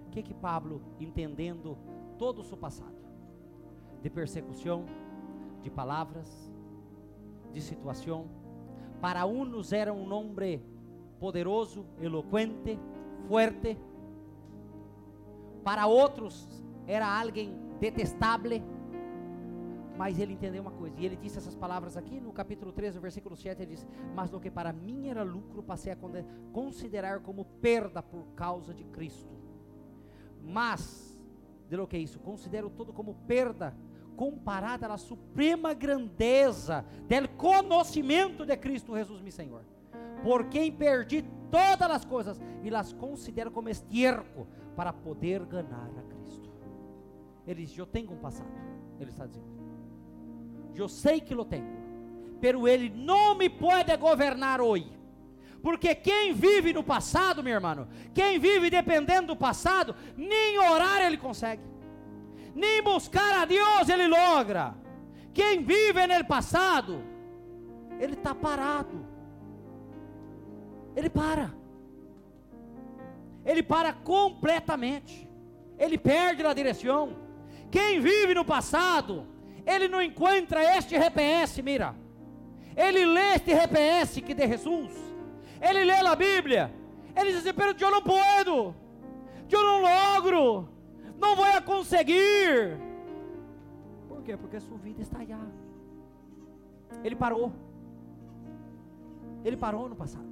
[0.06, 1.78] O que que Pablo, entendendo
[2.18, 2.94] todo o seu passado,
[4.02, 4.84] de persecução,
[5.62, 6.52] de palavras,
[7.54, 8.28] de situação,
[9.00, 10.62] para uns era um homem
[11.18, 12.78] poderoso, eloquente,
[13.26, 13.78] fuerte,
[15.64, 18.62] para outros era alguém detestável,
[19.98, 23.36] mas ele entendeu uma coisa, e ele disse essas palavras aqui no capítulo 13, versículo
[23.36, 25.98] 7, ele diz: Mas do que para mim era lucro, passei a
[26.52, 29.34] considerar como perda por causa de Cristo.
[30.40, 31.20] Mas,
[31.68, 33.76] de lo que é isso, considero tudo como perda
[34.16, 39.64] comparada à suprema grandeza del conhecimento de Cristo Jesus, meu Senhor.
[40.22, 46.02] Por quem perdi todas as coisas e las considero como esterco para poder ganhar a
[46.02, 46.21] Cristo.
[47.46, 48.50] Ele diz: Eu tenho um passado.
[49.00, 49.46] Ele está dizendo:
[50.74, 51.66] Eu sei que lo tenho,
[52.40, 55.02] pero ele não me pode governar hoje.
[55.62, 61.16] Porque quem vive no passado, meu irmão, quem vive dependendo do passado, nem orar ele
[61.16, 61.62] consegue,
[62.54, 64.74] nem buscar a Deus ele logra.
[65.32, 67.02] Quem vive no passado,
[68.00, 69.06] ele está parado,
[70.96, 71.54] ele para,
[73.44, 75.30] ele para completamente,
[75.78, 77.21] ele perde a direção.
[77.72, 79.26] Quem vive no passado,
[79.64, 81.96] ele não encontra este RPS, mira.
[82.76, 84.92] Ele lê este RPS que de Jesus.
[85.58, 86.70] Ele lê a Bíblia.
[87.16, 88.74] Ele diz assim: Pero eu não posso.
[89.50, 90.68] Eu não logro.
[91.18, 92.78] Não vou conseguir.
[94.06, 94.36] Por quê?
[94.36, 95.40] Porque sua vida está allá.
[97.02, 97.52] Ele parou.
[99.42, 100.30] Ele parou no passado.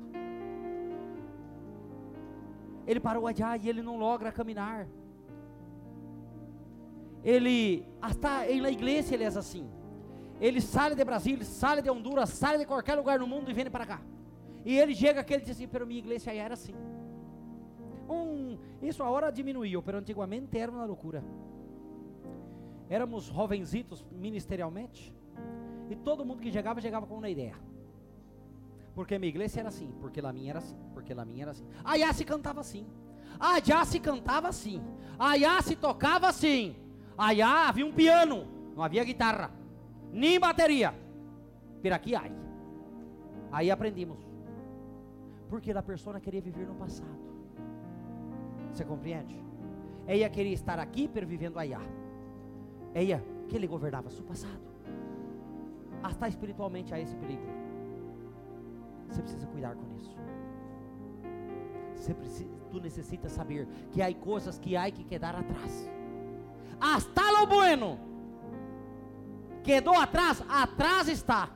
[2.87, 4.87] Ele parou allá e ele não logra caminhar
[7.25, 7.87] ele,
[8.49, 9.69] em la igreja ele é assim.
[10.41, 13.71] Ele sai de Brasília, sai de Honduras, sai de qualquer lugar no mundo e vem
[13.71, 14.01] para cá.
[14.65, 16.75] E ele chega aqui e diz assim, pero minha igreja era assim.
[18.09, 21.23] Um, isso a hora diminuiu, pero antigamente era uma loucura.
[22.89, 25.15] Éramos jovenzitos ministerialmente,
[25.91, 27.55] e todo mundo que chegava, chegava com uma ideia.
[28.95, 31.67] Porque minha igreja era assim, porque a minha era assim, porque a minha era assim.
[31.85, 32.87] Ah, já se cantava assim.
[33.39, 34.83] Ah, já se cantava assim.
[35.19, 36.77] Ah, já se tocava assim.
[37.17, 39.51] Aí havia um piano, não havia guitarra,
[40.13, 40.95] nem bateria.
[41.83, 42.33] Por aqui aí.
[43.51, 44.19] Aí aprendimos.
[45.49, 47.19] Porque a pessoa queria viver no passado.
[48.73, 49.37] Você compreende?
[50.07, 51.81] Ela queria estar aqui per vivendo allá.
[52.95, 54.61] Ela que ele governava seu passado.
[56.03, 57.43] Até espiritualmente há esse perigo.
[59.09, 60.17] Você precisa cuidar com isso.
[61.97, 65.91] Você precisa, tu necessita saber que há coisas que há que quedar atrás
[66.81, 68.11] hasta lo bueno
[69.63, 71.49] quedou atrás, atrás está.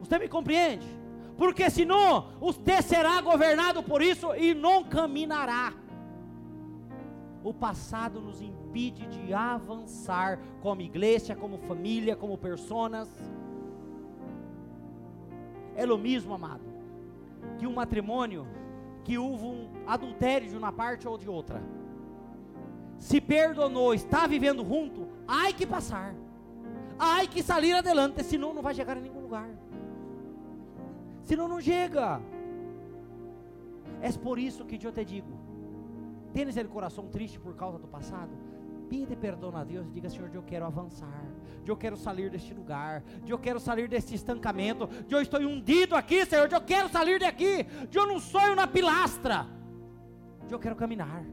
[0.00, 0.86] Você me compreende?
[1.36, 5.72] Porque senão você será governado por isso e não caminhará.
[7.42, 13.08] O passado nos impede de avançar como igreja, como família, como pessoas.
[15.76, 16.64] É o mesmo, amado,
[17.58, 18.46] que um matrimônio
[19.04, 21.62] que houve um adultério de uma parte ou de outra.
[22.98, 26.14] Se perdonou, está vivendo junto, ai que passar.
[26.98, 29.50] Ai que sair adelante, senão não vai chegar em nenhum lugar.
[31.22, 32.20] Senão não chega.
[34.00, 35.32] É por isso que eu te digo:
[36.32, 38.30] tens o coração triste por causa do passado?
[38.88, 41.24] Pide perdão a Deus e diga: Senhor, eu quero avançar,
[41.66, 46.50] eu quero sair deste lugar, eu quero sair deste estancamento, eu estou hundido aqui, Senhor,
[46.50, 49.46] eu quero sair daqui, eu não sou na pilastra,
[50.50, 51.24] eu quero caminhar.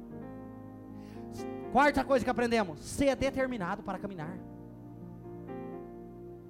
[1.72, 4.38] Quarta coisa que aprendemos: ser determinado para caminhar.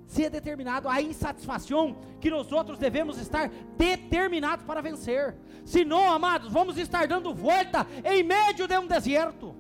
[0.08, 5.38] Ser determinado, a insatisfação que nós outros devemos estar determinados para vencer.
[5.64, 9.56] Senão, amados, vamos estar dando volta em meio de um deserto.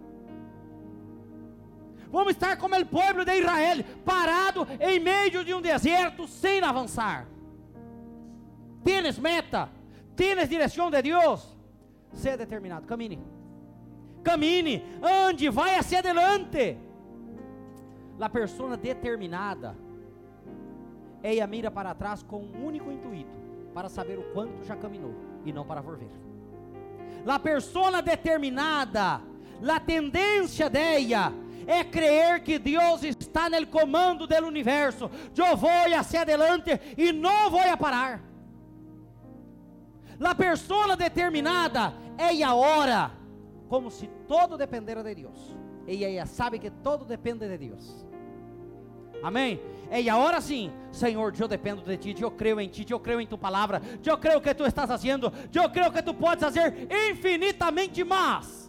[2.12, 7.26] Vamos estar como o povo de Israel, parado em meio de um deserto, sem avançar.
[8.84, 9.69] Tienes meta,
[10.15, 11.56] tienes direção de Deus.
[12.13, 13.17] Seja determinado, camine.
[14.24, 16.78] Camine, ande, vai hacia adelante.
[18.19, 19.76] A pessoa determinada,
[21.24, 23.39] ela mira para trás com um único intuito,
[23.74, 26.12] para saber o quanto já caminhou e não para volver.
[27.26, 29.22] A pessoa determinada,
[29.68, 31.34] a tendência dela
[31.68, 35.09] é crer que Deus está no comando do universo.
[35.36, 38.22] Eu vou hacia adelante e não vou parar.
[40.20, 43.12] La persona determinada, ela ora
[43.68, 45.55] como se todo dependera de Deus.
[45.88, 48.05] E ela sabe que todo depende de Deus.
[49.24, 49.59] Amém?
[49.91, 53.28] E agora sim, Senhor, eu dependo de Ti, eu creio em Ti, eu creio em
[53.28, 58.03] Tu palavra, eu creio que Tu estás fazendo, eu creio que Tu podes fazer infinitamente
[58.03, 58.61] mais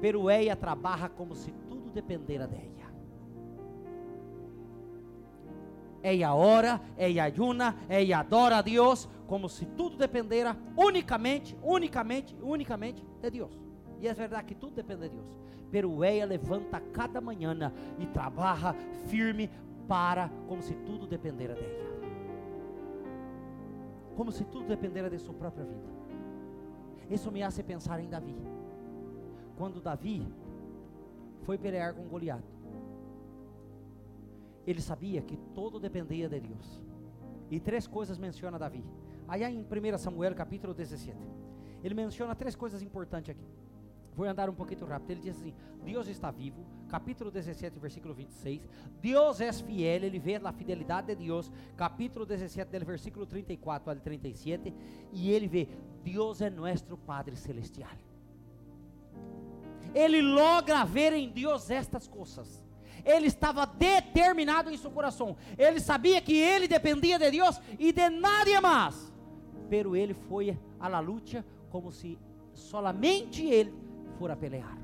[0.00, 2.78] pero ella trabalha como se tudo dependera dela.
[6.02, 13.02] ella ora, ella ayuna, ella adora a Deus, como se tudo dependera unicamente, unicamente, unicamente
[13.20, 13.58] de Deus.
[14.00, 15.36] E é verdade que tudo depende de Deus.
[15.70, 18.74] Pero ella levanta cada manhã e trabalha
[19.08, 19.50] firme
[19.86, 21.88] para, como se tudo dependera dela.
[24.16, 25.88] Como se tudo dependera de sua própria vida.
[27.10, 28.36] Isso me hace pensar em Davi.
[29.58, 30.24] Quando Davi
[31.42, 32.44] foi pelear com Goliat,
[34.64, 36.80] ele sabia que todo dependia de Deus.
[37.50, 38.84] E três coisas menciona Davi.
[39.26, 41.18] Aí em 1 Samuel capítulo 17,
[41.82, 43.44] ele menciona três coisas importantes aqui.
[44.14, 45.10] Vou andar um pouquinho rápido.
[45.10, 45.52] Ele diz assim:
[45.84, 48.68] Deus está vivo, capítulo 17, versículo 26.
[49.00, 53.98] Deus é fiel, ele vê a fidelidade de Deus, capítulo 17, del versículo 34 al
[53.98, 54.72] 37.
[55.12, 55.68] E ele vê:
[56.04, 58.07] Deus é nosso Padre Celestial.
[59.94, 62.64] Ele logra ver em Deus estas coisas.
[63.04, 65.36] Ele estava determinado em seu coração.
[65.56, 69.12] Ele sabia que ele dependia de Deus e de nadie mais.
[69.68, 72.18] Pero ele foi la luta como se
[72.52, 73.72] solamente ele
[74.18, 74.76] fora pelear.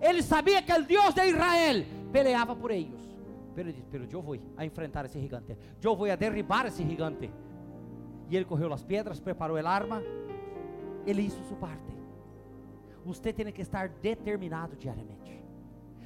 [0.00, 3.16] Ele sabia que o Deus de Israel peleava por eles.
[3.54, 5.56] Pero ele disse: Pero eu vou a enfrentar esse gigante.
[5.82, 7.30] Eu vou a derribar esse gigante.
[8.28, 10.02] E ele correu as pedras, preparou a arma.
[11.06, 11.95] Ele hizo sua parte.
[13.06, 15.42] Você tem que estar determinado diariamente.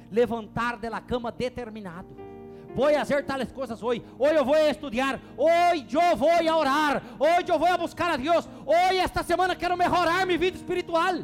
[0.09, 2.09] Levantar de la cama determinado.
[2.75, 4.03] Vou fazer tales coisas hoje.
[4.17, 5.19] Hoje eu vou estudar.
[5.37, 7.01] Hoje eu vou orar.
[7.19, 8.47] Hoje eu vou buscar a Deus.
[8.65, 11.15] Hoje, esta semana, quero melhorar minha vida espiritual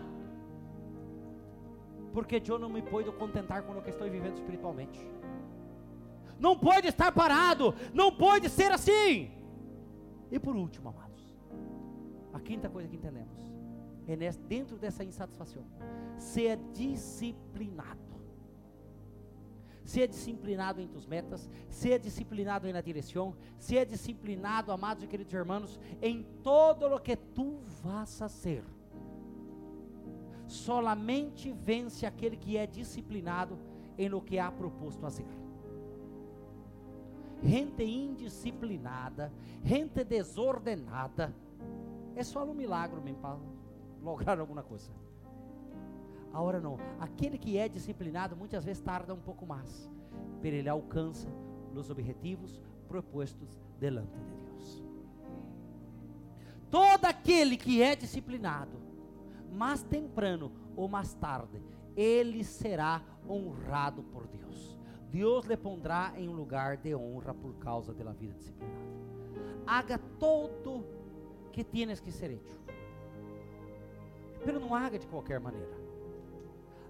[2.17, 4.99] porque eu não me posso contentar com o que estou vivendo espiritualmente.
[6.39, 9.29] Não pode estar parado, não pode ser assim.
[10.31, 11.23] E por último, amados,
[12.33, 13.39] a quinta coisa que entendemos
[14.07, 14.15] é
[14.47, 15.63] dentro dessa insatisfação,
[16.17, 18.07] ser disciplinado.
[19.83, 25.79] Ser disciplinado em tus metas, ser disciplinado na direção, ser disciplinado, amados e queridos irmãos,
[26.01, 28.63] em todo o que tu vas a ser
[30.47, 33.59] solamente vence aquele que é disciplinado
[33.97, 35.25] em lo que há proposto a fazer.
[37.43, 39.31] Gente indisciplinada,
[39.63, 41.35] gente desordenada,
[42.15, 43.37] é só um milagre mesmo para
[44.01, 44.91] lograr alguma coisa.
[46.33, 49.89] Agora não, aquele que é disciplinado muitas vezes tarda um pouco mais,
[50.41, 51.27] mas ele alcança
[51.73, 54.83] os objetivos propostos delante de Deus.
[56.69, 58.77] Todo aquele que é disciplinado,
[59.51, 61.61] mais temprano ou mais tarde,
[61.95, 64.77] ele será honrado por Deus.
[65.09, 68.77] Deus lhe pondrá em um lugar de honra por causa da vida disciplinada.
[69.65, 70.85] Haga todo
[71.51, 72.66] que tienes que ser hecho.
[74.43, 75.77] Pero não haga de qualquer maneira.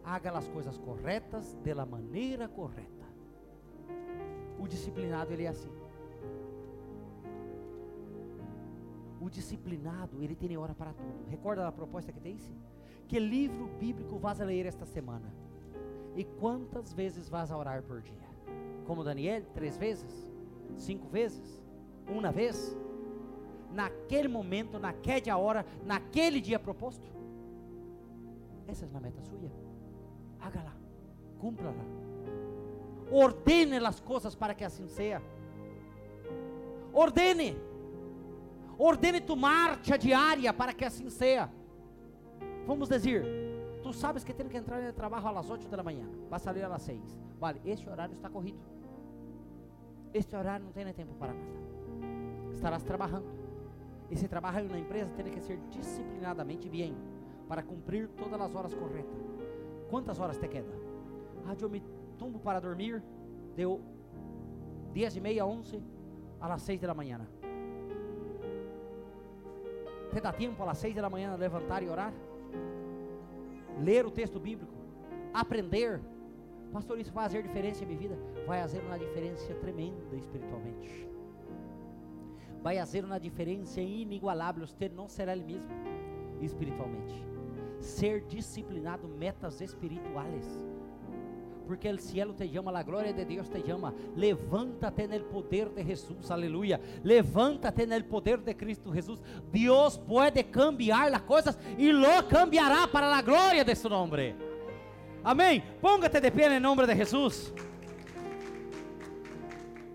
[0.04, 3.06] Haga as coisas corretas de la maneira correta.
[4.60, 5.72] O disciplinado ele é assim.
[9.20, 11.26] O disciplinado, ele tem hora para tudo.
[11.28, 12.38] Recorda a proposta que tem?
[13.08, 15.34] Que livro bíblico vas a ler esta semana?
[16.16, 18.28] E quantas vezes vas a orar por dia?
[18.86, 20.32] Como Daniel, três vezes?
[20.76, 21.62] Cinco vezes?
[22.08, 22.78] Uma vez?
[23.72, 27.17] Naquele momento, naquela hora, naquele dia proposto?
[28.68, 29.50] Essa é a meta sua.
[30.40, 30.74] Hágala,
[31.40, 31.86] cumpra-la.
[33.10, 35.22] Ordene as coisas para que assim seja.
[36.94, 37.56] Ordene.
[38.78, 41.50] Ordene tu marcha diária para que assim seja.
[42.66, 43.26] Vamos dizer,
[43.82, 46.82] tu sabes que tem que entrar no trabalho às 8 da manhã, vai sair às
[46.82, 47.18] 6.
[47.40, 48.60] Vale, este horário está corrido.
[50.14, 52.54] Este horário não tem tempo para nada.
[52.54, 53.26] Estarás trabalhando.
[54.10, 56.96] Esse trabalho na empresa tem que ser disciplinadamente bem,
[57.48, 59.18] para cumprir todas as horas corretas.
[59.90, 60.74] Quantas horas te queda?
[61.46, 61.82] Ah, eu me
[62.18, 63.02] tumbo para dormir,
[63.56, 63.82] deu
[64.94, 65.82] 10 e meia, 11,
[66.40, 67.22] às 6 da manhã.
[70.12, 72.14] Te dá tempo às seis da manhã levantar e orar?
[73.80, 74.74] Ler o texto bíblico?
[75.34, 76.02] Aprender?
[76.72, 78.18] Pastor, isso vai fazer diferença em minha vida?
[78.46, 81.08] Vai fazer uma diferença tremenda espiritualmente.
[82.64, 84.66] Vai fazer uma diferença inigualável.
[84.66, 85.70] Você não será ele mesmo
[86.42, 87.37] espiritualmente.
[87.88, 90.46] Ser disciplinado, metas espirituais
[91.68, 93.94] porque o cielo te chama, a glória de Deus te chama.
[94.16, 96.80] Levántate no poder de Jesus, aleluia.
[97.04, 99.20] Levántate no poder de Cristo Jesus.
[99.52, 104.34] Deus pode cambiar as coisas e lo cambiará para a glória de su nome.
[105.24, 105.62] Amém.
[105.82, 107.54] Póngate de pé em nome de Jesus.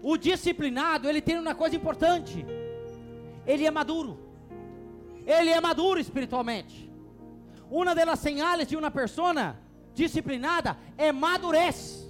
[0.03, 2.45] O disciplinado, ele tem uma coisa importante.
[3.47, 4.19] Ele é maduro.
[5.27, 6.92] Ele é maduro espiritualmente.
[7.73, 9.59] Uma das señales de uma persona
[9.95, 12.07] disciplinada é madurez.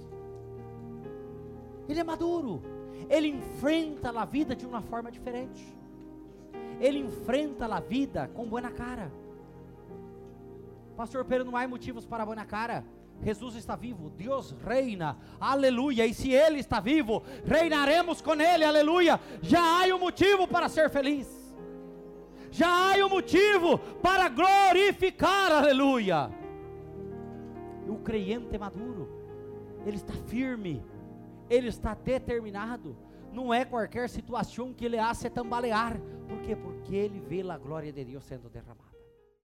[1.87, 2.61] Ele é maduro.
[3.09, 5.63] ele enfrenta a vida de uma forma diferente.
[6.81, 9.09] Ele enfrenta a vida com boa cara.
[10.97, 12.83] Pastor Pedro, não há motivos para boa cara.
[13.21, 16.05] Jesus está vivo, Deus reina, aleluia.
[16.05, 19.17] E se Ele está vivo, reinaremos com Ele, aleluia.
[19.41, 21.42] Já há um motivo para ser feliz,
[22.53, 26.29] já há um motivo para glorificar, aleluia.
[27.89, 29.09] O crente maduro,
[29.85, 30.85] ele está firme,
[31.49, 32.95] ele está determinado.
[33.31, 35.99] Não é qualquer situação que ele hace tambalear.
[36.27, 36.55] Por quê?
[36.55, 38.92] Porque ele vê a glória de Deus sendo derramada.